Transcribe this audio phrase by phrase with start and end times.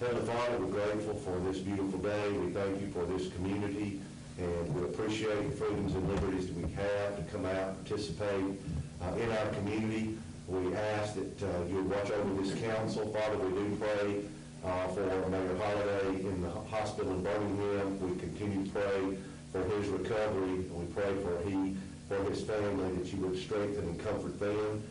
[0.00, 2.30] Heavenly Father, we're grateful for this beautiful day.
[2.32, 4.00] We thank you for this community,
[4.38, 8.60] and we appreciate the freedoms and liberties that we have to come out and participate
[9.02, 10.18] uh, in our community.
[10.48, 13.06] We ask that uh, you watch over this council.
[13.12, 14.20] Father, we do pray
[14.64, 17.98] uh, for Mayor Holliday in the hospital in Birmingham.
[18.00, 19.16] We continue to pray
[19.50, 21.74] for his recovery, and we pray for he,
[22.08, 24.82] for his family, that you would strengthen and comfort them.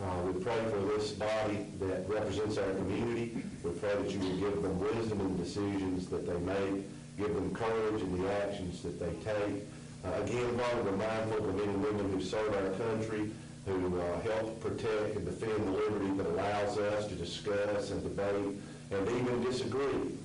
[0.00, 3.42] Uh, We pray for this body that represents our community.
[3.62, 6.84] We pray that you would give them wisdom in the decisions that they make,
[7.16, 9.62] give them courage in the actions that they take.
[10.04, 13.30] Uh, Again, Father, we're mindful of the men and women who serve our country,
[13.66, 18.56] who uh, help protect and defend the liberty that allows us to discuss and debate
[18.90, 20.18] and even disagree.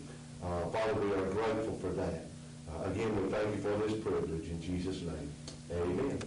[0.44, 2.25] Uh, Father, we are grateful for that.
[2.72, 4.49] Uh, Again, we thank you for this privilege.
[4.49, 5.31] In Jesus' name,
[5.73, 6.19] amen.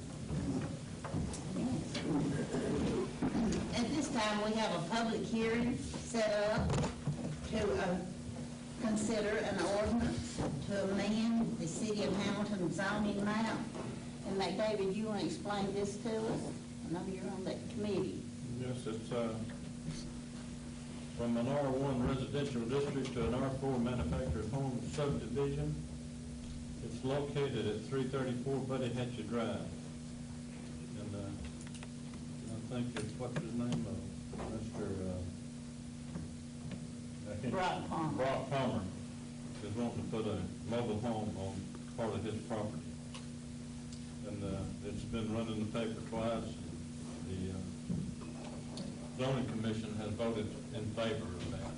[3.74, 6.70] At this time, we have a public hearing set up
[7.50, 7.96] to uh,
[8.82, 13.58] consider an ordinance to amend the city of Hamilton zoning map.
[14.28, 16.40] And McDavid, you want to explain this to us?
[16.88, 18.20] I know you're on that committee.
[18.60, 19.28] Yes, it's, uh,
[21.18, 25.74] from an R1 residential district to an R4 manufactured home subdivision.
[26.84, 29.66] It's located at 334 Buddy Hatcher Drive.
[31.00, 31.18] And, uh,
[32.48, 34.42] I think it's, what's his name, uh,
[34.78, 35.10] Mr.,
[37.44, 38.12] uh, Brock Palmer.
[38.16, 38.82] Brock Palmer
[39.64, 40.38] is wanting to put a
[40.70, 41.54] mobile home on
[41.96, 42.82] part of his property.
[44.28, 46.54] And, uh, it's been run in the paper twice.
[47.28, 47.60] The, uh,
[49.18, 51.70] zoning commission has voted in favor of that.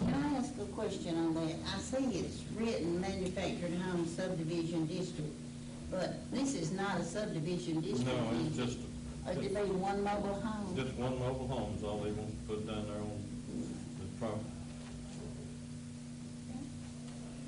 [0.00, 1.54] Can I ask a question on that?
[1.74, 5.32] I see it's written manufactured home subdivision district,
[5.90, 8.06] but this is not a subdivision district.
[8.06, 8.78] No, it's just,
[9.28, 10.76] Or did they one mobile home?
[10.76, 13.22] just one mobile home is all they want to put down there on
[13.98, 14.44] the property.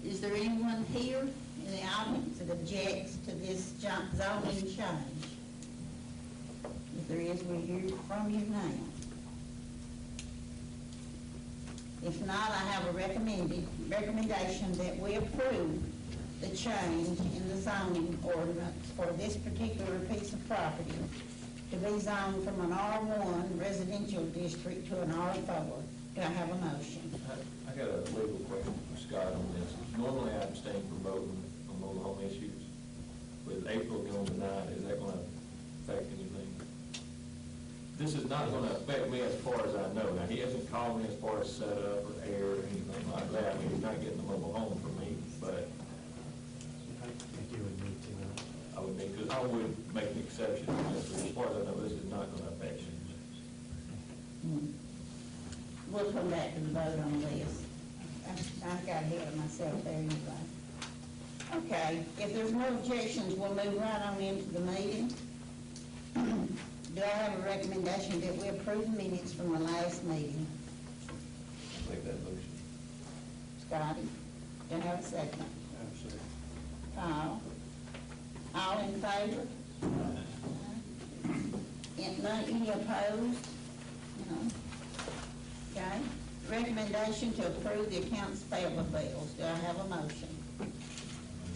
[0.05, 5.25] Is there anyone here in the audience that objects to this jo- zoning change?
[6.99, 8.71] If there is, we'll hear from you now.
[12.05, 15.83] If not, I have a recommended, recommendation that we approve
[16.41, 20.93] the change in the zoning ordinance for this particular piece of property
[21.71, 25.83] to be zoned from an R1 residential district to an R4.
[26.15, 27.13] Do I have a motion?
[27.69, 29.75] I got a legal question for Scott on this.
[29.97, 32.63] Normally I abstain from voting on mobile home issues.
[33.47, 35.25] With April going tonight, is that going to
[35.85, 36.49] affect anything?
[37.99, 40.13] This is not going to affect me as far as I know.
[40.15, 43.55] Now, he hasn't called me as far as setup or air or anything like that.
[43.55, 45.69] I mean, he's not getting a mobile home from me, but
[47.03, 50.19] I think you would need to, uh, I would make, because I would make an
[50.27, 52.81] exception on this, but as far as I know, this is not going to affect
[52.81, 54.75] you.
[55.93, 57.63] We'll come back to the vote on this.
[58.27, 60.43] I I got ahead of myself there anyway.
[61.55, 65.15] Okay, if there's no objections, we'll move right on into the meeting.
[66.15, 70.47] Do I have a recommendation that we approve the minutes from the last meeting?
[71.89, 72.51] Make that motion.
[73.69, 74.09] Scotty,
[74.69, 75.45] do I have a second?
[76.97, 77.41] Kyle?
[78.55, 79.47] All in favor?
[82.01, 83.47] And none, any opposed?
[84.31, 84.37] No.
[85.77, 85.99] Okay.
[86.51, 89.31] Recommendation to approve the accounts payable bills.
[89.33, 90.29] Do I have a motion?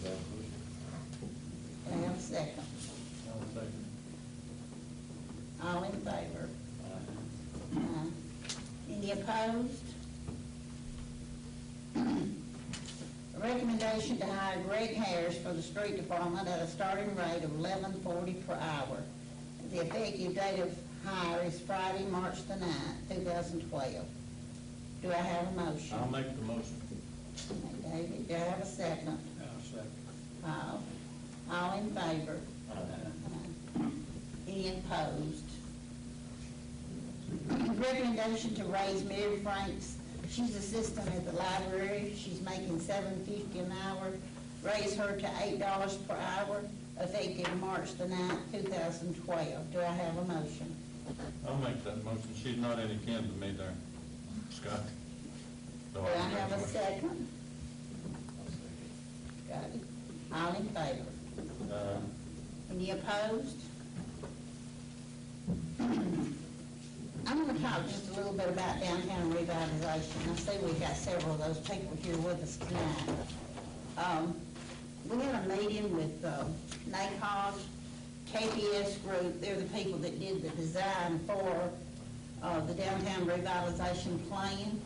[0.03, 0.09] Do
[1.91, 2.63] I have a second?
[5.63, 6.49] All in favor?
[7.75, 8.09] Aye.
[8.91, 9.83] Any opposed?
[13.43, 17.91] Recommendation to hire Greg Harris for the street department at a starting rate of eleven
[18.01, 19.03] forty per hour.
[19.73, 20.73] The effective date of
[21.05, 24.05] hire is Friday, March the ninth, two thousand twelve.
[25.01, 25.97] Do I have a motion?
[26.01, 26.81] I'll make the motion.
[27.51, 29.19] Okay, David, do I have a second?
[29.41, 29.91] I'll second.
[30.45, 30.83] All,
[31.51, 32.39] all in favor?
[34.47, 35.43] Any opposed?
[37.77, 39.97] Recommendation to raise Mary Franks,
[40.33, 44.11] she's assistant at the library, she's making seven fifty an hour,
[44.63, 46.63] raise her to eight dollars per hour,
[46.99, 49.71] effective March the ninth, two thousand twelve.
[49.71, 50.75] Do I have a motion?
[51.47, 52.29] I'll make that motion.
[52.41, 53.73] She's not any kin to me there.
[54.49, 54.79] Scott?
[55.93, 57.27] Do I have a second?
[59.49, 59.81] Got it.
[60.33, 61.05] All in favor?
[61.71, 61.97] Uh,
[62.71, 63.57] Any opposed?
[67.63, 70.29] Talk just a little bit about downtown revitalization.
[70.29, 73.17] I see we've got several of those people here with us tonight.
[73.97, 74.35] Um,
[75.09, 76.43] we had a meeting with, uh,
[76.89, 77.53] NACOG,
[78.33, 81.69] KPS Group, they're the people that did the design for,
[82.41, 84.81] uh, the downtown revitalization plan,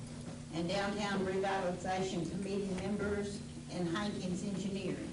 [0.53, 3.39] and downtown revitalization committee members,
[3.73, 5.09] and Hankins Engineering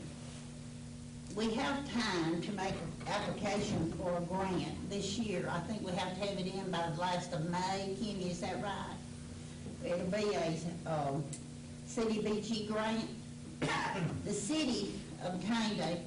[1.35, 5.49] we have time to make an application for a grant this year.
[5.51, 7.97] I think we have to have it in by the last of May.
[8.01, 8.97] Kenny, is that right?
[9.85, 11.25] It'll be a, um,
[11.89, 13.09] CDBG grant.
[14.25, 15.99] The city obtained a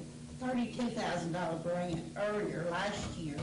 [0.44, 3.36] thirty-two thousand dollar grant earlier last year,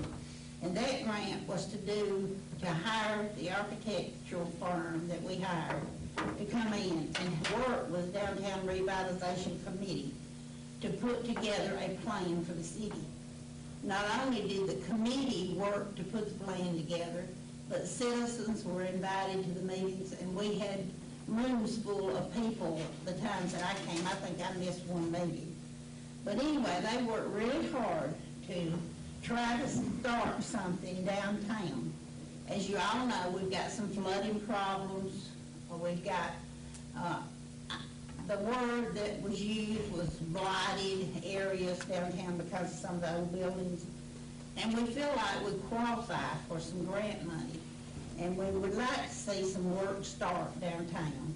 [0.61, 5.81] and that grant was to do, to hire the architectural firm that we hired
[6.37, 10.13] to come in and work with Downtown Revitalization Committee
[10.81, 12.93] to put together a plan for the city.
[13.85, 17.23] Not only did the committee work to put the plan together,
[17.69, 20.85] but citizens were invited to the meetings, and we had
[21.27, 24.05] rooms full of people the times that I came.
[24.07, 25.55] I think I missed one meeting.
[26.23, 28.15] But anyway, they worked really hard
[28.47, 28.73] to
[29.21, 31.93] try to start something downtown.
[32.49, 35.29] As you all know, we've got some flooding problems,
[35.79, 36.31] we've got,
[36.97, 37.19] uh,
[38.27, 43.31] the word that was used was blighted areas downtown because of some of the old
[43.31, 43.85] buildings.
[44.57, 47.59] And we feel like we qualify for some grant money,
[48.19, 51.35] and we would like to see some work start downtown.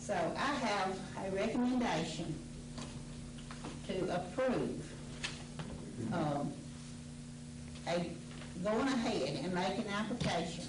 [0.00, 2.34] So I have a recommendation
[3.88, 4.92] to approve,
[6.12, 6.52] um,
[7.88, 8.10] a,
[8.62, 10.64] going ahead and make an application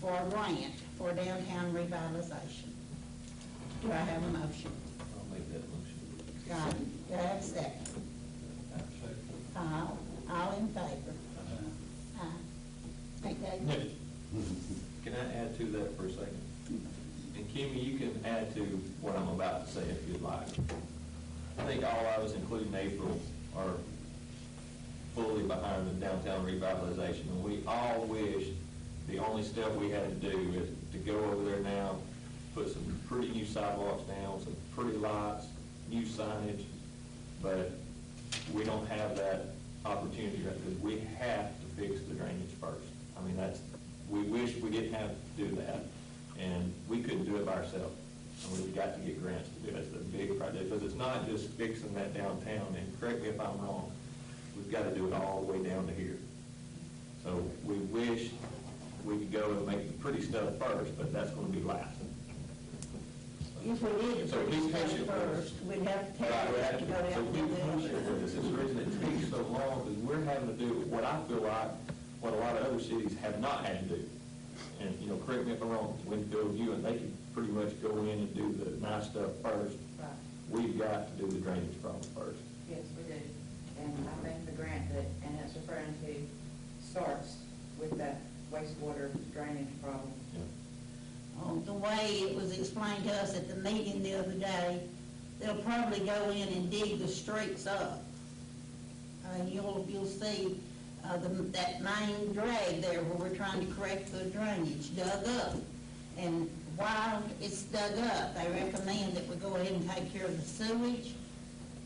[0.00, 2.75] for a grant for downtown revitalization.
[3.82, 4.70] Do I have a motion?
[5.00, 5.98] I'll make that motion.
[6.48, 7.08] Got it.
[7.08, 7.88] Do I have a second?
[9.56, 9.98] All,
[10.30, 11.14] all in favor?
[11.38, 12.24] Uh-huh.
[13.24, 13.28] Aye.
[13.28, 13.90] Hey, David?
[15.04, 16.40] Can I add to that for a second?
[17.36, 18.62] And Kimmy, you can add to
[19.00, 20.48] what I'm about to say if you'd like.
[21.58, 23.20] I think all of us, including April,
[23.56, 23.74] are
[25.14, 27.22] fully behind the downtown revitalization.
[27.30, 28.48] And we all wish
[29.08, 31.96] the only step we had to do is to go over there now,
[32.56, 35.44] put some pretty new sidewalks down, some pretty lights,
[35.90, 36.64] new signage,
[37.42, 37.70] but
[38.54, 39.48] we don't have that
[39.84, 42.88] opportunity right because we have to fix the drainage first.
[43.18, 43.60] I mean, that's,
[44.08, 45.84] we wish we didn't have to do that,
[46.40, 47.94] and we couldn't do it by ourselves.
[48.44, 49.80] And we've got to get grants to do it.
[49.80, 53.38] It's a big project, because it's not just fixing that downtown, and correct me if
[53.38, 53.92] I'm wrong,
[54.56, 56.16] we've got to do it all the way down to here.
[57.22, 58.30] So we wish
[59.04, 61.95] we could go and make the pretty stuff first, but that's gonna be last.
[63.68, 66.56] If we did So the be first patient first, we'd have to take Right, we
[66.56, 68.78] it to to, go so down we to push it, the this is the reason
[68.78, 71.70] it takes so long, because we're having to do what I feel like,
[72.20, 74.04] what a lot of other cities have not had to do.
[74.80, 77.50] And, you know, correct me if I'm wrong, when go you, and they can pretty
[77.50, 79.76] much go in and do the nice stuff first.
[79.98, 80.08] Right,
[80.48, 82.38] We've got to do the drainage problem first.
[82.70, 83.18] yes, we do.
[83.82, 86.14] And I think the grant that Annette's referring to
[86.86, 87.34] starts
[87.80, 88.20] with that
[88.52, 90.12] wastewater drainage problem.
[91.64, 94.80] The way it was explained to us at the meeting the other day,
[95.40, 98.04] they'll probably go in and dig the streets up.
[99.24, 100.60] Uh, you'll, you'll see,
[101.04, 105.56] uh, the, that main drag there where we're trying to correct the drainage dug up.
[106.18, 110.36] And while it's dug up, they recommend that we go ahead and take care of
[110.36, 111.14] the sewage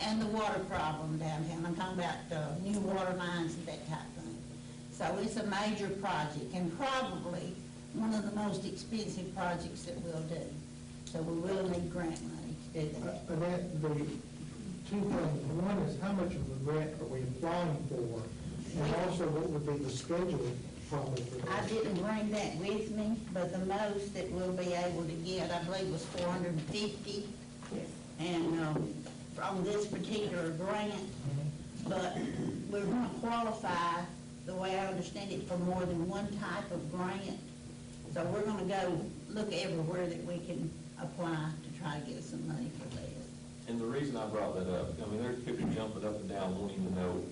[0.00, 1.64] and the water problem downtown.
[1.66, 4.38] I'm talking about, uh, new water lines and that type of thing.
[4.92, 7.54] So it's a major project and probably
[7.94, 10.42] one of the most expensive projects that we'll do.
[11.06, 13.14] So we will need grant money to do that.
[13.28, 15.12] Uh, Annette, the two things,
[15.60, 18.22] one is how much of a grant are we applying for?
[18.80, 20.52] And also, what would be the schedule
[20.88, 25.04] probably for I didn't bring that with me, but the most that we'll be able
[25.04, 27.28] to get, I believe, was four hundred and fifty.
[28.20, 28.94] And, um,
[29.34, 30.92] from this particular grant,
[31.88, 32.18] but
[32.70, 34.02] we're gonna qualify,
[34.44, 37.38] the way I understand it, for more than one type of grant.
[38.14, 42.46] So we're gonna go look everywhere that we can apply to try to get some
[42.48, 43.06] money for this.
[43.68, 46.58] And the reason I brought that up, I mean, there's people jumping up and down
[46.58, 47.22] wanting to know,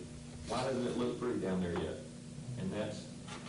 [0.47, 1.99] why doesn't it look pretty down there yet?
[2.61, 3.03] And that's,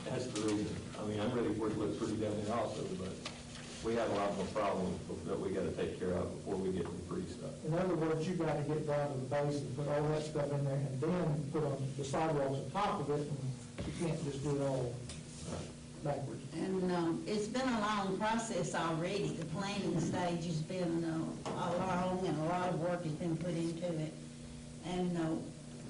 [0.10, 0.76] that's the reason.
[1.00, 3.14] I mean, I'm ready for it to look pretty down there also, but
[3.86, 6.86] we have a lot more problems that we gotta take care of before we get
[6.86, 7.52] to the pretty stuff.
[7.64, 10.52] In other words, you gotta get down to the base and put all that stuff
[10.52, 14.24] in there, and then put on the sidewalks on top of it, and you can't
[14.26, 14.94] just do it all.
[16.04, 16.42] Backwards.
[16.54, 19.28] And, um, it's been a long process already.
[19.38, 23.38] The planning stage has been, uh, a long and a lot of work has been
[23.38, 24.14] put into it.
[24.86, 25.22] And, uh,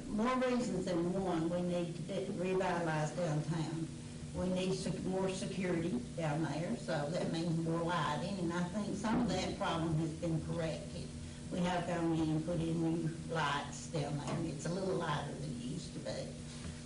[0.09, 3.87] more reasons than one, we need to revitalize downtown.
[4.35, 8.97] We need sec- more security down there, so that means more lighting, and I think
[8.97, 11.07] some of that problem has been corrected.
[11.51, 15.33] We have gone in and put in new lights down there, it's a little lighter
[15.41, 16.11] than it used to be.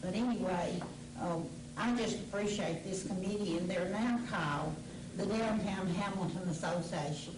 [0.01, 0.81] But anyway,
[1.21, 4.75] um, I just appreciate this committee, and they're now called
[5.17, 7.35] the Downtown Hamilton Association.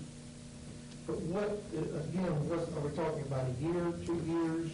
[1.08, 4.72] But what, again, what, are we talking about a year, two years,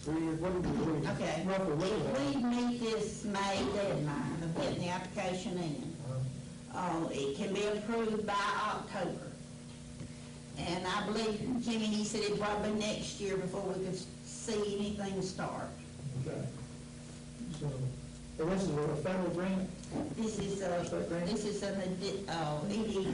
[0.00, 1.08] three years, what are we doing?
[1.08, 1.42] Okay.
[1.42, 5.94] Is We meet this May deadline of getting the application in.
[6.74, 8.34] Uh, it can be approved by
[8.66, 9.30] October.
[10.58, 14.78] And I believe, Jimmy, he said it'd probably be next year before we could see
[14.78, 15.68] anything start.
[16.26, 16.40] Okay.
[17.60, 17.70] So,
[18.38, 19.68] and this is a federal grant?
[20.16, 20.84] This is, uh,
[21.26, 23.06] this is an, addi- uh, ED,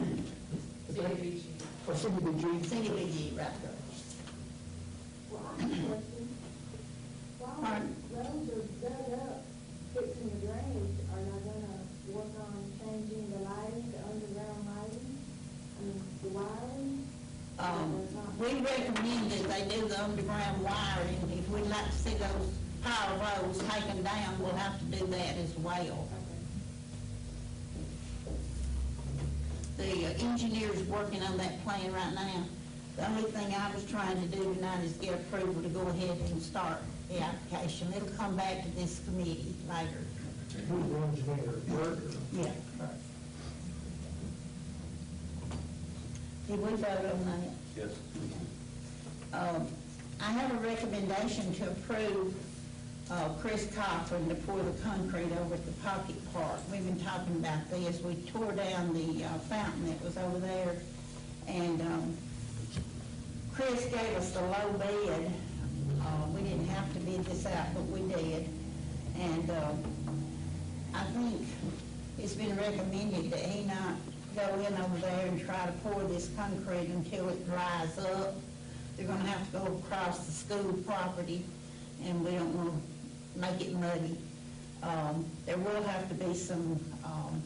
[1.87, 2.65] Or CDBG?
[2.65, 3.79] CDBG, right there.
[5.31, 6.29] Well, I have a question.
[7.39, 7.97] While Pardon?
[8.11, 9.45] roads are dug up,
[9.95, 11.77] fixing the drainage, are they gonna
[12.13, 15.19] work on changing the lighting, the underground lighting?
[15.77, 17.07] I mean, the wiring?
[17.59, 17.89] Um,
[18.39, 21.19] we recommend that they do the underground wiring.
[21.39, 22.49] If we'd like to see those
[22.83, 26.09] power roads taken down, we'll have to do that as well.
[29.77, 32.45] The uh, engineer's working on that plan right now.
[32.97, 36.19] The only thing I was trying to do tonight is get approval to go ahead
[36.31, 37.93] and start the application.
[37.97, 40.05] It'll come back to this committee later.
[40.69, 41.99] Who's the engineer, Bert?
[42.33, 42.51] Yeah.
[46.49, 47.51] Did we vote on that?
[47.77, 47.91] Yes.
[49.33, 49.69] Um,
[50.21, 52.35] I have a recommendation to approve
[53.11, 56.61] uh, Chris Cochran to pour the concrete over at the Pocket Park.
[56.71, 58.01] We've been talking about this.
[58.03, 60.77] We tore down the uh, fountain that was over there,
[61.49, 62.17] and um,
[63.53, 65.31] Chris gave us the low bid.
[66.01, 68.49] Uh, We didn't have to bid this out, but we did.
[69.19, 69.83] And um,
[70.95, 71.47] I think
[72.19, 73.97] it's been recommended that he not
[74.37, 78.35] go in over there and try to pour this concrete until it dries up.
[78.97, 81.45] They're gonna have to go across the school property,
[82.05, 82.73] and we don't wanna
[83.37, 84.19] make it muddy.
[84.83, 87.43] Um, there will have to be some, um,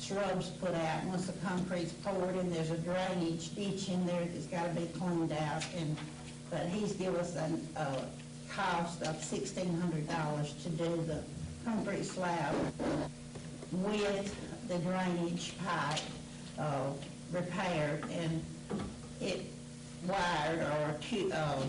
[0.00, 1.04] shrubs put out.
[1.04, 5.32] Once the concrete's poured and there's a drainage ditch in there that's gotta be cleaned
[5.32, 5.96] out, and,
[6.50, 7.50] but he's give us a,
[8.50, 11.22] cost of sixteen hundred dollars to do the
[11.64, 12.54] concrete slab
[13.72, 16.00] with the drainage pipe,
[16.58, 16.90] uh,
[17.32, 18.44] repaired and
[19.22, 19.46] it
[20.06, 20.96] wired or
[21.32, 21.62] uh,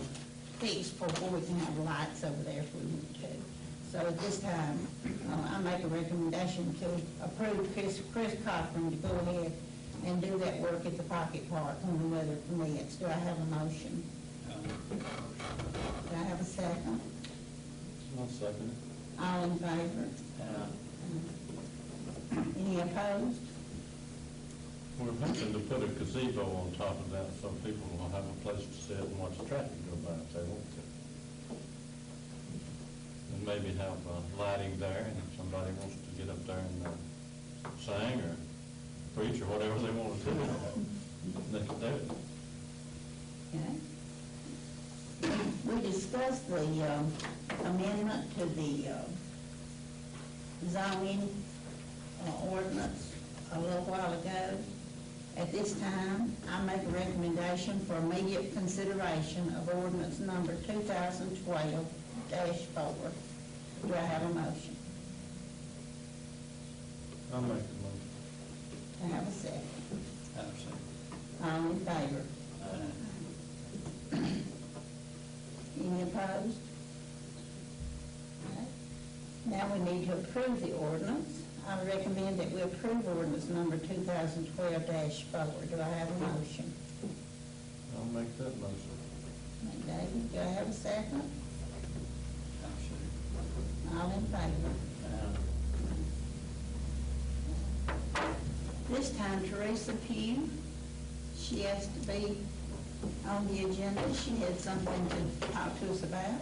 [0.63, 3.27] before we can have lights over there if we want to.
[3.91, 4.87] So at this time,
[5.29, 6.85] uh, I make a recommendation to
[7.25, 9.51] approve Chris, Chris Cochran to go ahead
[10.05, 12.95] and do that work at the Pocket Park when the weather permits.
[12.95, 14.03] Do I have a motion?
[14.89, 17.01] Do I have a second?
[18.17, 19.21] I'll second it.
[19.21, 20.07] All in favor?
[22.57, 23.41] Any opposed?
[24.99, 28.33] We're hoping to put a gazebo on top of that so people will have a
[28.45, 31.55] place to sit and watch traffic go by if they want to.
[33.33, 36.87] And maybe have uh, lighting there, and if somebody wants to get up there and
[36.87, 36.89] uh,
[37.79, 38.35] sing or
[39.15, 40.39] preach or whatever they want to do,
[41.51, 42.11] they can do it.
[43.55, 43.75] Okay.
[45.65, 47.13] We discussed the um,
[47.63, 49.05] amendment to the uh,
[50.69, 51.29] zoning
[52.27, 53.11] uh, ordinance
[53.53, 54.57] a little while ago.
[55.37, 63.11] At this time, I make a recommendation for immediate consideration of ordinance number 2012-4.
[63.87, 64.75] Do I have a motion?
[67.33, 68.09] I'll make the motion.
[68.99, 69.61] Do I have a second?
[71.43, 72.23] All in favor?
[75.83, 76.57] Any opposed?
[78.45, 78.67] Okay.
[79.47, 81.41] Now we need to approve the ordinance.
[81.67, 85.69] I recommend that we approve ordinance number 2012-4.
[85.69, 86.71] Do I have a motion?
[87.97, 88.97] I'll make that motion.
[89.85, 91.29] David, do I have a second?
[93.97, 94.73] All in favor?
[98.89, 100.49] This time Teresa Pugh,
[101.37, 102.37] she has to be
[103.27, 104.01] on the agenda.
[104.13, 106.39] She had something to talk to us about.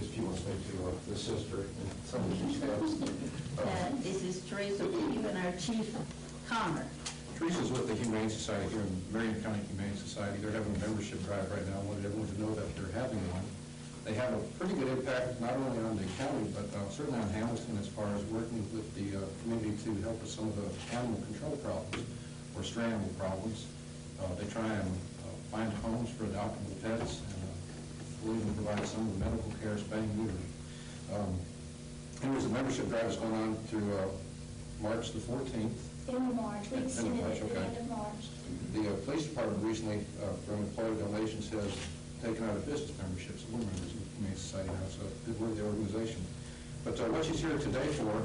[0.00, 3.08] If you want to speak to uh, the sister and some of these.
[3.58, 3.64] Uh,
[4.02, 5.94] This is Teresa Pugh and our chief
[6.48, 6.86] Connor.
[7.42, 10.38] Teresa's with the Humane Society here in Marion County Humane Society.
[10.38, 11.82] They're having a membership drive right now.
[11.82, 13.42] I wanted everyone to know that they're having one.
[14.06, 17.26] They have a pretty good impact, not only on the county, but uh, certainly on
[17.34, 20.70] Hamilton as far as working with the uh, community to help with some of the
[20.94, 22.06] animal control problems
[22.54, 23.66] or stray animal problems.
[24.22, 24.86] Uh, They try and
[25.26, 27.58] uh, find homes for adoptable pets and uh,
[28.22, 30.46] believe and provide some of the medical care, spaying neutering.
[31.10, 31.34] Um,
[32.22, 34.06] And there's a membership drive that's going on through uh,
[34.78, 35.90] March the 14th.
[36.08, 38.26] In March, we In extended it to the end of March.
[38.74, 41.70] The uh, police department recently, uh, from employee donations, has
[42.20, 45.40] taken out a business membership, so we're members of the Humane Society now, so good
[45.40, 46.20] work, the organization.
[46.84, 48.18] But uh, what she's here today for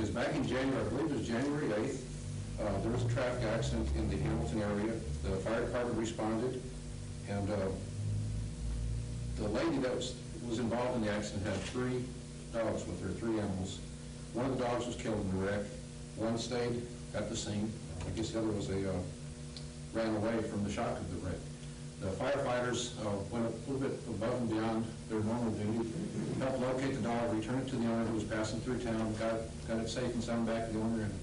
[0.00, 2.00] is back in January, I believe it was January 8th,
[2.64, 4.92] uh, there was a traffic accident in the Hamilton area.
[5.22, 6.62] The fire department responded,
[7.28, 7.56] and uh,
[9.36, 10.16] the lady that was,
[10.48, 12.04] was involved in the accident had three
[12.56, 13.80] dogs with her, three animals.
[14.32, 15.64] One of the dogs was killed in the wreck,
[16.16, 16.82] one stayed
[17.14, 17.70] at the scene,
[18.06, 18.92] I guess the other was a, uh,
[19.92, 21.38] ran away from the shock of the wreck.
[22.00, 25.88] The firefighters uh, went a little bit above and beyond their normal duty,
[26.40, 29.38] helped locate the dog, return it to the owner who was passing through town, got,
[29.68, 31.14] got it safe and sound back to the owner, and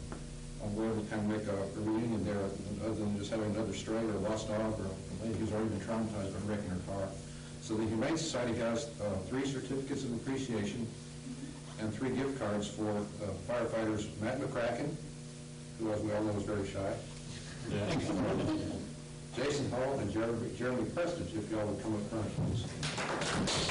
[0.64, 2.40] uh, were able to kind of make a a reunion there,
[2.86, 5.70] other than just having another stray or a lost dog or a lady who's already
[5.70, 7.10] been traumatized by wrecking her car.
[7.62, 10.88] So the Humane Society has uh, three certificates of appreciation
[11.82, 13.04] and three gift cards for uh,
[13.48, 14.96] firefighters Matt McCracken,
[15.80, 16.94] who, as we all know, is very shy,
[19.36, 23.70] Jason Hall and Jeremy Jeremy Prestage, if y'all would come up front, please.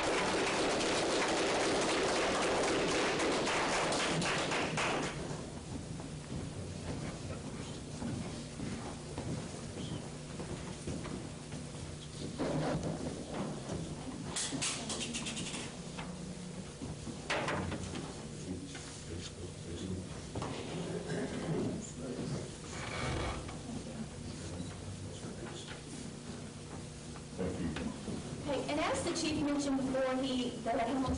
[27.39, 27.79] Thank you.
[28.49, 30.55] Okay, and as the chief mentioned before, he,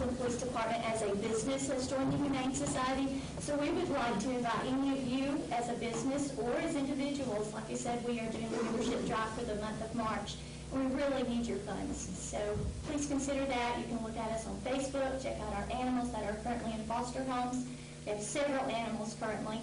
[0.08, 3.20] Police Department as a business has joined the Humane Society.
[3.40, 7.52] So we would like to invite any of you as a business or as individuals,
[7.52, 10.36] like I said, we are doing a membership drive for the month of March.
[10.72, 12.08] We really need your funds.
[12.14, 12.38] So
[12.86, 13.78] please consider that.
[13.78, 16.84] You can look at us on Facebook, check out our animals that are currently in
[16.84, 17.66] foster homes.
[18.06, 19.60] We have several animals currently.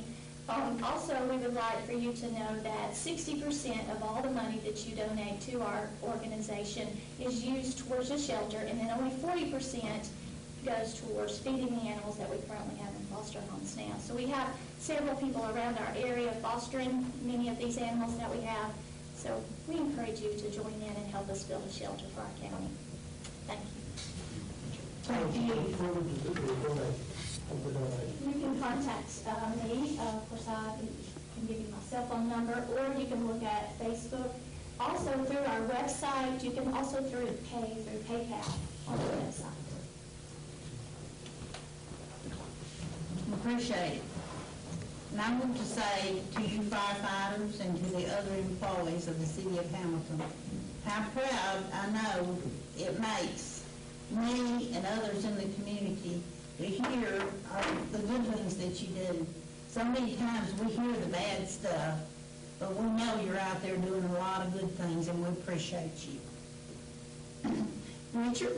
[0.49, 4.29] Um, Also, we would like for you to know that sixty percent of all the
[4.31, 6.87] money that you donate to our organization
[7.19, 10.07] is used towards the shelter, and then only forty percent
[10.67, 13.95] goes towards feeding the animals that we currently have in foster homes now.
[13.99, 14.49] So we have
[14.79, 18.71] several people around our area fostering many of these animals that we have.
[19.15, 22.35] So we encourage you to join in and help us build a shelter for our
[22.41, 22.67] county.
[23.47, 23.71] Thank you.
[25.03, 25.41] Thank you.
[25.41, 26.99] You do the donate,
[27.63, 28.11] the donate?
[28.27, 32.27] You can contact uh, me, uh, of course, I can give you my cell phone
[32.27, 34.31] number, or you can look at Facebook.
[34.79, 38.53] Also through our website, you can also through pay, through PayPal
[38.87, 39.56] on the website.
[43.47, 44.01] Appreciate it.
[45.13, 49.25] And I want to say to you firefighters and to the other employees of the
[49.25, 50.21] city of Hamilton,
[50.83, 52.37] how proud I know
[52.77, 53.63] it makes
[54.11, 56.21] me and others in the community
[56.57, 57.23] to hear
[57.55, 59.25] of the good things that you do.
[59.69, 61.99] So many times we hear the bad stuff,
[62.59, 66.05] but we know you're out there doing a lot of good things and we appreciate
[67.45, 67.49] you.
[68.13, 68.57] Richard,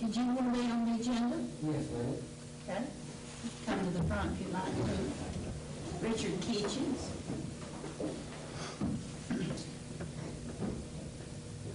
[0.00, 1.36] did you want to be on the agenda?
[1.64, 2.16] Yes, ma'am.
[2.66, 2.84] Okay,
[3.66, 6.06] come to the front if you'd like to.
[6.06, 7.10] Richard Kitchens.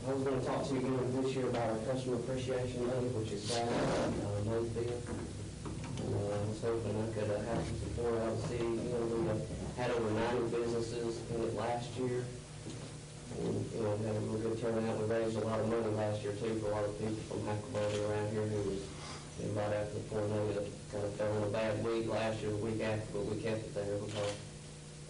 [0.06, 3.32] I was gonna talk to you again this year about our customer appreciation day, which
[3.32, 3.64] is uh,
[4.46, 5.08] May fifth.
[6.04, 8.68] And, uh, I was hoping I could uh, have some support out of the city,
[8.68, 9.32] you know, we
[9.80, 12.24] had over ninety businesses in it last year.
[13.40, 16.22] And, you know, had a real good turnout, we raised a lot of money last
[16.22, 18.80] year too for a lot of people from Hackleburg around here who was,
[19.40, 22.42] you know, right after the tornado, that kind of fell in a bad week last
[22.42, 24.34] year, the week after, but we kept it there because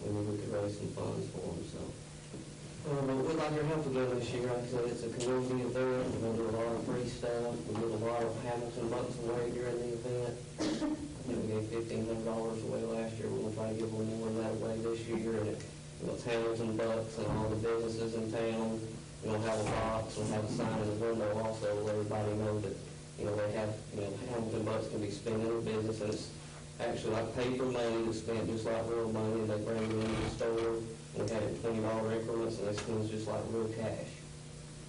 [0.00, 1.80] we knew we could raise some funds for them, so.
[2.84, 5.64] Uh, but we'd like your help again this year, like I said, it's a community
[5.64, 8.88] event, we're gonna do a lot of free stuff, we give a lot of Hamilton
[8.92, 10.36] bucks away during the event.
[11.24, 13.88] You know, we gave fifteen hundred dollars away last year, we're gonna try to give
[13.88, 15.64] little more that away this year, and it,
[16.00, 18.80] you know, Hamilton bucks and all the businesses in town.
[19.24, 22.32] We'll have a box, we'll have a sign in the window also, to let everybody
[22.36, 22.76] know that,
[23.18, 26.10] you know, they have, you know, Hamilton bucks can be spent in their business, and
[26.12, 26.28] it's
[26.80, 30.20] actually like paper money that's spent just like real money, and they bring it into
[30.22, 30.74] the store,
[31.18, 34.10] and we have it twenty dollar increments, and they spend just like real cash.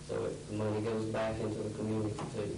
[0.10, 2.58] So it, the money goes back into the community too.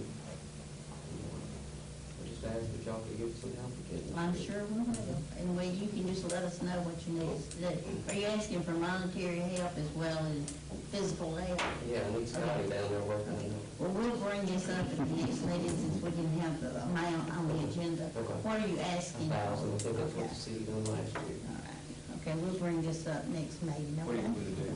[2.20, 4.04] I just ask that y'all could give some help again.
[4.16, 5.22] I'm sure we will.
[5.38, 7.72] And we, you can just let us know what you need us to do.
[8.08, 10.52] Are you asking for monetary help as well as
[10.92, 11.60] physical help?
[11.88, 15.04] Yeah, I need Scotty down there working on Well, we'll bring this up at the
[15.04, 18.10] next meeting since we didn't have the amount on the agenda.
[18.16, 18.34] Okay.
[18.42, 19.30] What are you asking?
[19.30, 20.34] thousand, I think that's what Okay.
[20.34, 21.38] the city done last year.
[21.46, 22.18] All right.
[22.18, 24.34] Okay, we'll bring this up next meeting, What are you okay?
[24.34, 24.74] going to do?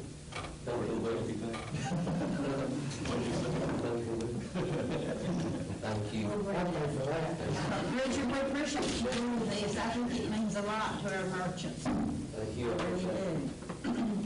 [0.64, 1.34] Don't What do do it.
[1.34, 1.58] you think?
[3.10, 3.50] What do you say?
[5.82, 6.22] Thank you.
[6.30, 6.94] We'll bring it up.
[6.94, 7.34] for that.
[8.06, 9.74] Richard, we appreciate you doing this.
[9.82, 11.82] I think it means a lot to our merchants.
[11.82, 12.70] Thank you.
[12.70, 13.50] We really
[13.82, 14.21] do.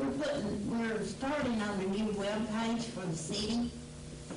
[0.00, 3.70] We're putting, we're starting on a new web page for the city,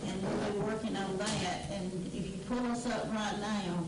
[0.06, 1.70] and we'll be working on that.
[1.72, 3.86] And if you pull us up right now,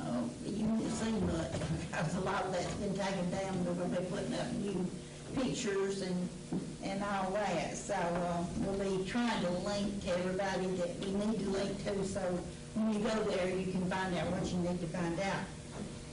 [0.00, 1.52] uh, you won't see much,
[1.90, 3.62] because a lot of that's been taken down.
[3.62, 4.86] But We're gonna be putting up new
[5.36, 6.28] pictures and,
[6.82, 7.76] and all that.
[7.76, 12.04] So, uh, we'll be trying to link to everybody that we need to link to,
[12.04, 12.20] so
[12.74, 15.44] when you go there, you can find out what you need to find out.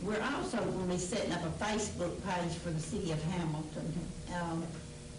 [0.04, 3.94] We're also going to be setting up a Facebook page for the city of Hamilton.
[4.36, 4.64] Um,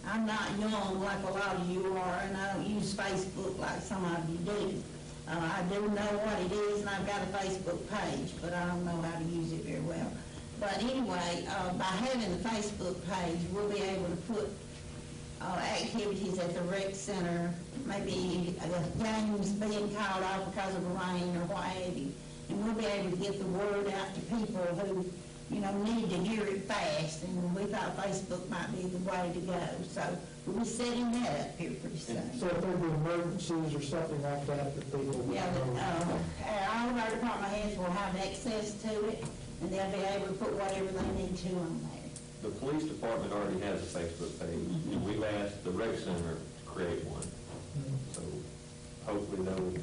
[0.05, 3.81] I'm not young like a lot of you are, and I don't use Facebook like
[3.81, 4.83] some of you do.
[5.27, 8.63] Uh, I do know what it is, and I've got a Facebook page, but I
[8.67, 10.11] don't know how to use it very well.
[10.59, 14.49] But anyway, uh, by having the Facebook page, we'll be able to put
[15.41, 17.51] uh, activities at the rec center,
[17.87, 22.13] maybe uh, games being called off because of rain or what have you.
[22.49, 25.05] And we'll be able to get the word out to people who,
[25.53, 27.23] you know, need to hear it fast.
[27.23, 29.59] And we thought Facebook might be the way to go.
[29.89, 30.03] So
[30.45, 32.39] we're setting that up here pretty soon.
[32.39, 36.19] So if there be emergencies or something like that, that people would Yeah, the, know.
[36.45, 39.23] uh, all of our department heads will have access to it,
[39.61, 42.01] and they'll be able to put whatever they need to on there.
[42.43, 46.65] The police department already has a Facebook page, and we've asked the rec center to
[46.69, 47.25] create one.
[48.13, 48.21] So
[49.11, 49.79] hopefully they'll, they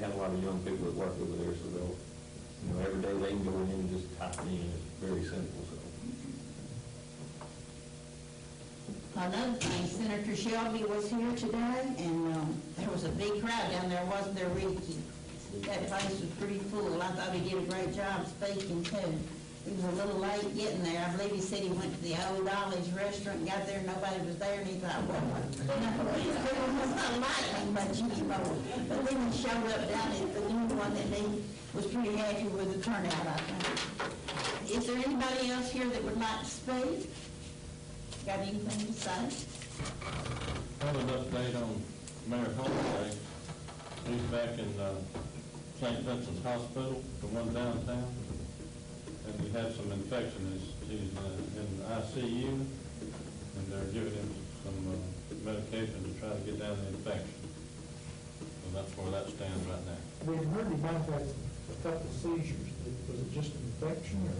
[0.00, 1.96] have a lot of young people that work over there, so they'll,
[2.64, 5.22] you know, every day they can go in and just type it in, it's very
[5.24, 5.76] simple, so.
[9.16, 13.90] Another thing, Senator Shelby was here today, and um, there was a big crowd down
[13.90, 14.96] there, wasn't there, Ricky?
[15.62, 17.02] That place was pretty full.
[17.02, 19.18] I thought he did a great job speaking, too.
[19.64, 21.04] He was a little late getting there.
[21.06, 24.24] I believe he said he went to the Old Ollie's restaurant, and got there, nobody
[24.24, 25.68] was there, and he thought, well, it
[26.80, 28.56] was not lightning much anymore.
[28.88, 31.44] But then he showed up down at the new one, and he
[31.74, 34.78] was pretty happy with the turnout, I think.
[34.78, 37.10] Is there anybody else here that would like to speak?
[38.24, 39.46] Got anything to say?
[40.80, 41.82] Have an update on
[42.28, 43.16] Mayor Holliday.
[44.08, 44.94] He's back in uh,
[45.80, 46.00] St.
[46.00, 48.19] Vincent's Hospital, the one downtown.
[49.30, 50.42] And he had some infection.
[50.50, 54.30] He's, he's uh, in the ICU, and they're giving him
[54.64, 54.98] some uh,
[55.44, 57.38] medication to try to get down the infection.
[58.40, 60.00] So that's where that stands right now.
[60.26, 62.68] We had heard he might have a couple of seizures.
[63.08, 64.34] Was it just an infection or?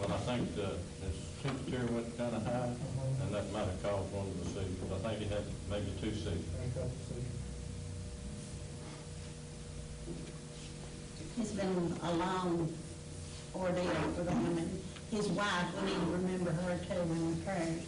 [0.00, 2.72] Well, I think the, his temperature went kind of high,
[3.20, 4.88] and that might have caused one of the seizures.
[4.96, 6.40] I think he had maybe two seizures.
[6.56, 7.36] a couple seizures?
[11.38, 12.72] It's been a long
[13.54, 13.84] ordeal
[14.16, 17.82] for them, and his wife, we need to remember her too in our prayers.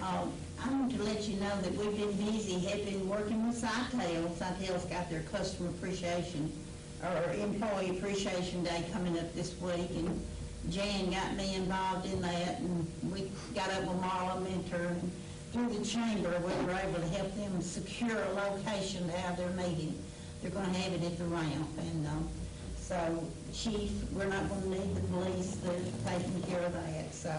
[0.00, 3.60] Um, I want to let you know that we've been busy, have been working with
[3.60, 4.36] Sitel.
[4.36, 6.52] Sitel's got their customer appreciation,
[7.02, 10.20] or employee appreciation day coming up this week, and
[10.70, 15.12] Jan got me involved in that, and we got up with Marla Mentor, and
[15.52, 19.50] through the chamber, we were able to help them secure a location to have their
[19.50, 19.96] meeting.
[20.42, 22.28] They're gonna have it at the ramp, and, um,
[22.80, 27.32] so, chief, we're not gonna need the police, they're taking care of that, so.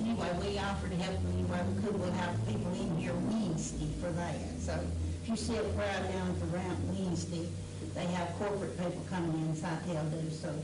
[0.00, 3.14] Anyway, we offered to help them any way we could, we'll have people in here
[3.14, 4.78] Wednesday for that, so
[5.22, 7.48] if you see a crowd down at the ramp Wednesday,
[7.94, 10.54] they have corporate people coming in, do, so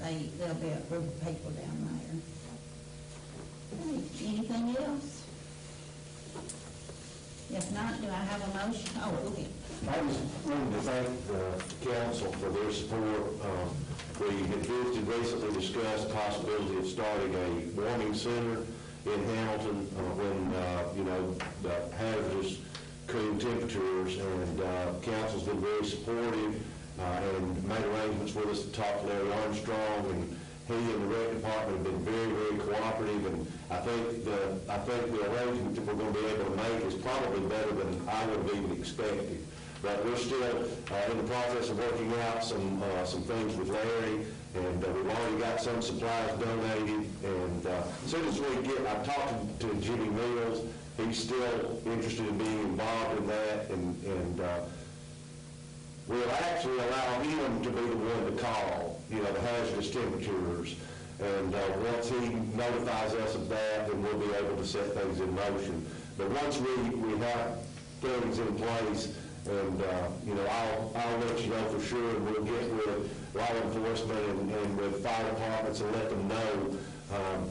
[0.00, 2.14] they, there'll be a group of people down there.
[3.80, 5.22] Okay, Anything else?
[7.50, 8.90] If not, do I have a motion?
[9.02, 9.48] Oh, ahead.
[9.88, 13.44] I just wanted to thank the council for their support.
[13.44, 13.68] Um,
[14.20, 18.62] We had visited, recently discussed the possibility of starting a warming center
[19.06, 22.58] in Hamilton uh, when, uh, you know, the hazardous
[23.08, 26.62] cool temperatures, and uh, council's been very supportive
[27.00, 31.16] uh, and made arrangements with us to talk to Larry Armstrong, and he and the
[31.16, 35.74] rec department have been very, very cooperative, and I think the, I think the arrangement
[35.74, 38.56] that we're going to be able to make is probably better than I would have
[38.56, 39.44] even expected.
[39.84, 43.68] But we're still uh, in the process of working out some, uh, some things with
[43.68, 48.62] Larry, and uh, we've already got some supplies donated, and uh, as soon as we
[48.62, 50.64] get, I've talked to to Jimmy Mills,
[50.96, 54.60] he's still interested in being involved in that, and, and uh,
[56.08, 60.76] we'll actually allow him to be the one to call, you know, the hazardous temperatures.
[61.20, 61.58] And uh,
[61.92, 65.84] once he notifies us of that, then we'll be able to set things in motion.
[66.16, 67.58] But once we, we have
[68.00, 69.14] things in place,
[69.46, 73.34] And, uh, you know, I'll, I'll let you know for sure, and we'll get with
[73.34, 76.78] law enforcement and, and with fire departments and let them know,
[77.12, 77.50] um,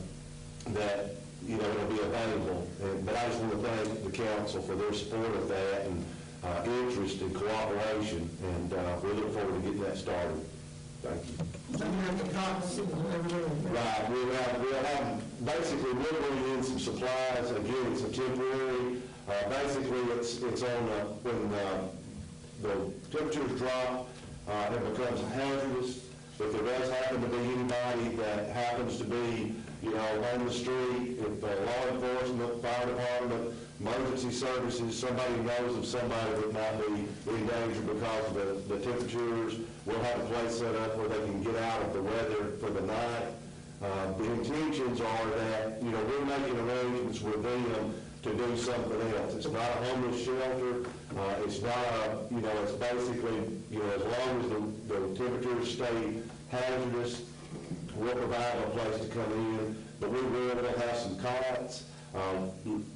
[0.73, 2.67] that, you know, it'll be available.
[2.81, 6.03] And- But I just want to thank the council for their support of that and,
[6.43, 10.43] uh, interest and cooperation, and, uh, we look forward to getting that started.
[11.03, 11.35] Thank you.
[11.77, 13.73] You have the cops and everything.
[13.73, 18.92] Right, we'll have, we'll have, basically, we'll bring in some supplies, again, it's a temporary,
[19.27, 21.87] uh, basically, it's, it's on, uh, when, uh,
[22.61, 24.07] the temperatures drop,
[24.47, 26.05] uh, it becomes hazardous.
[26.39, 30.51] If there does happen to be anybody that happens to be, you know, on the
[30.51, 36.79] street, if uh, law enforcement, fire department, emergency services, somebody knows of somebody that might
[36.79, 39.55] be in danger because of the, the temperatures,
[39.85, 42.69] we'll have a place set up where they can get out of the weather for
[42.69, 43.27] the night.
[43.81, 49.01] Uh, the intentions are that, you know, we're making arrangements with them to do something
[49.17, 49.35] else.
[49.35, 50.85] It's not a homeless shelter,
[51.17, 54.49] uh, it's not a, you know, it's basically, you know, as long as
[54.87, 56.13] the, the temperatures stay
[56.49, 57.23] hazardous,
[57.95, 61.83] we'll provide a place to come in, but we will, we'll have some cots.
[62.15, 62.51] Um,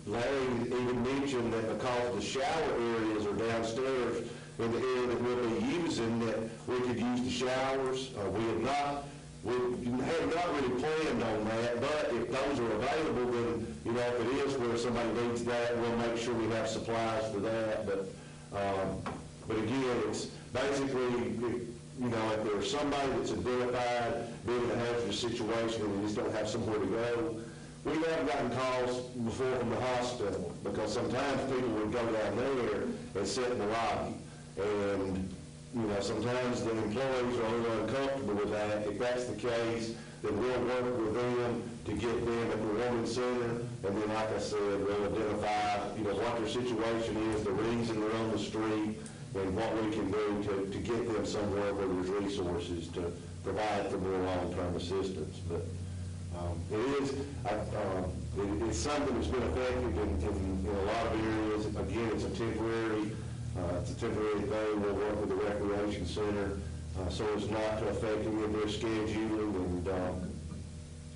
[0.06, 4.28] Larry even mentioned that because the shower areas are downstairs
[4.60, 8.12] in the area that we'll be using, that we could use the showers.
[8.18, 9.04] Uh, we have not,
[9.48, 14.02] we have not really planned on that, but if those are available, then, you know,
[14.02, 17.86] if it is where somebody needs that, we'll make sure we have supplies for that,
[17.86, 18.10] but,
[18.54, 19.02] um,
[19.48, 21.32] but again, it's basically,
[22.00, 26.16] you know, if there's somebody that's identified being in a hazardous situation and they just
[26.18, 27.42] don't have somewhere to go,
[27.86, 32.84] we have gotten calls before from the hospital, because sometimes people would go down there
[33.16, 34.14] and sit in the lobby.
[34.58, 35.34] And,
[35.78, 38.88] you know, sometimes the employees are a little uncomfortable with that.
[38.88, 43.06] If that's the case, then we'll work with them to get them at the warming
[43.06, 43.52] center.
[43.86, 48.02] And then, like I said, we'll identify, you know, what their situation is, the reason
[48.02, 48.98] they're on the street,
[49.36, 53.12] and what we can do to, to get them somewhere where there's resources to
[53.44, 55.38] provide for more long-term assistance.
[55.48, 55.62] But,
[56.38, 57.12] um, It is,
[57.46, 58.06] um,
[58.38, 61.66] it- it's something that's been effective in, in in a lot of areas.
[61.68, 63.12] Again, it's a temporary,
[63.58, 64.82] uh, it's a temporary thing.
[64.82, 66.58] We'll work with the recreation center
[67.00, 70.32] uh, so as not to affect any of their scheduling and um,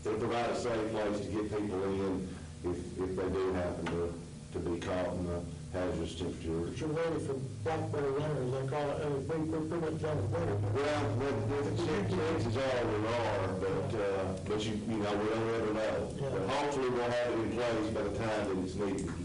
[0.05, 2.27] it'll provide a safe place to get people in
[2.63, 4.13] if, if they do happen to,
[4.53, 5.41] to be caught in the
[5.73, 6.59] hazardous temperature.
[6.69, 10.01] But you're ready for blackberry winter, as they call it, and we, we're pretty much
[10.01, 10.55] done with winter.
[10.75, 15.49] Well, with, with chances are we are, but, uh, but you, you know, we don't
[15.55, 16.13] ever know.
[16.19, 19.20] But hopefully we'll have it in place by the time that it's needed.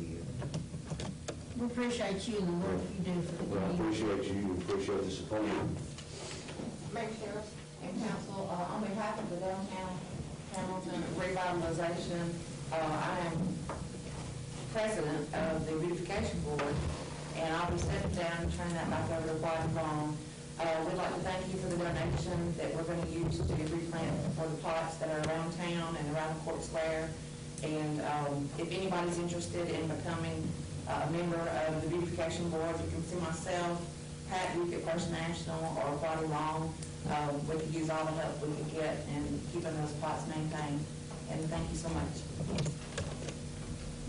[1.59, 4.03] We appreciate you and the work you do for the Well, I community.
[4.05, 5.43] appreciate you, and appreciate the support.
[6.93, 7.49] Mayor Sheriff
[7.83, 9.93] and council, uh, on behalf of the downtown
[10.53, 12.25] Hamilton revitalization,
[12.73, 13.57] uh, I am
[14.73, 16.75] president of the beautification board,
[17.37, 20.17] and I'll be stepping down and turning that back over to Whitey Long.
[20.61, 24.13] Uh, we'd like to thank you for the donation that we're gonna use to replant
[24.37, 27.09] for the plots that are around town and around the court square.
[27.63, 30.45] And, um, if anybody's interested in becoming
[30.89, 33.83] a member of the beautification board, you can see myself,
[34.31, 36.75] Pat Duke at First National, or Whitey Long.
[37.11, 40.85] Um, we could use all the help we could get in keeping those plots maintained.
[41.31, 42.63] And thank you so much.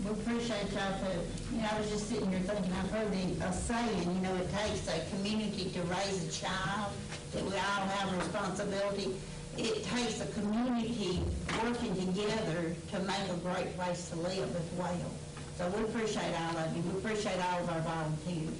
[0.04, 1.18] We appreciate y'all too.
[1.52, 4.34] You know, I was just sitting here thinking, I've heard the, a saying, you know,
[4.36, 6.92] it takes a community to raise a child,
[7.32, 9.14] that we all have a responsibility.
[9.56, 11.20] It takes a community
[11.64, 15.10] working together to make a great place to live as well.
[15.58, 16.82] So we appreciate all of you.
[16.82, 18.54] We appreciate all of our volunteers.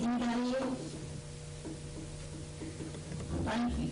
[0.00, 0.96] Anybody else?
[3.44, 3.90] Thank you.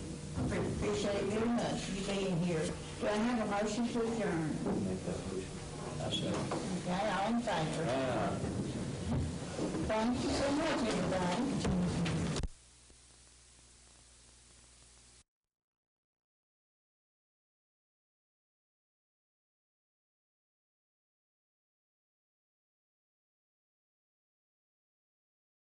[0.80, 2.62] Appreciate it very much, you being here.
[3.02, 4.56] Do I have a motion to adjourn?
[6.06, 7.84] Okay, all in favor?
[9.86, 11.87] Thank you so much, everybody.